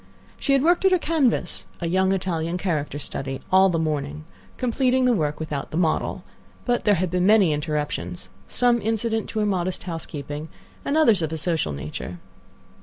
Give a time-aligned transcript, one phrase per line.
[0.39, 4.23] She had worked at her canvas—a young Italian character study—all the morning,
[4.57, 6.23] completing the work without the model;
[6.65, 10.49] but there had been many interruptions, some incident to her modest housekeeping,
[10.83, 12.17] and others of a social nature.